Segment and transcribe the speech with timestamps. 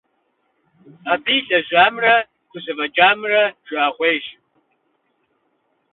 [1.11, 2.15] Абы илэжьамрэ,
[2.49, 4.25] хузэфӀэкӀамрэ жыӀэгъуейщ.